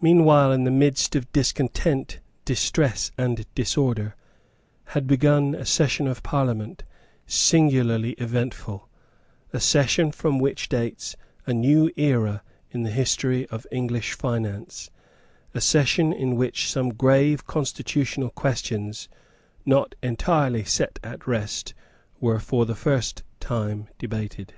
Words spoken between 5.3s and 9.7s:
a session of Parliament singularly eventful, a